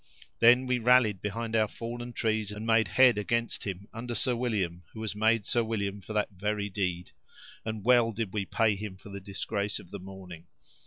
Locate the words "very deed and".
6.31-7.85